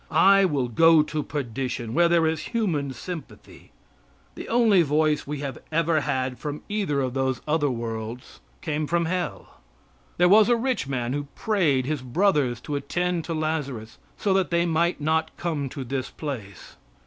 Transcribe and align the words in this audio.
I 0.09 0.45
will 0.45 0.67
go 0.67 1.03
to 1.03 1.21
perdition, 1.21 1.93
where 1.93 2.09
there 2.09 2.25
is 2.25 2.39
human 2.57 2.91
sympathy. 2.91 3.71
The 4.33 4.49
only 4.49 4.81
voice 4.81 5.27
we 5.27 5.41
have 5.41 5.59
ever 5.71 6.01
had 6.01 6.39
from 6.39 6.63
either 6.67 7.01
of 7.01 7.13
those 7.13 7.39
other 7.47 7.69
worlds 7.69 8.39
came 8.61 8.87
from 8.87 9.05
hell. 9.05 9.61
There 10.17 10.27
was 10.27 10.49
a 10.49 10.57
rich 10.57 10.87
man 10.87 11.13
who 11.13 11.25
prayed 11.35 11.85
his 11.85 12.01
brothers 12.01 12.59
to 12.61 12.75
attend 12.75 13.25
to 13.25 13.35
Lazarus 13.35 13.99
so 14.17 14.33
that 14.33 14.49
they 14.49 14.65
might 14.65 14.99
"not 14.99 15.37
come 15.37 15.69
to 15.69 15.83
this 15.83 16.09
place." 16.09 16.77